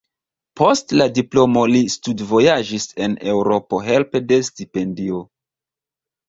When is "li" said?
1.75-1.81